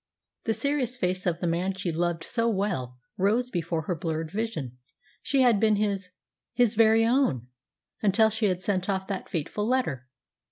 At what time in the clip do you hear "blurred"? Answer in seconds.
3.95-4.31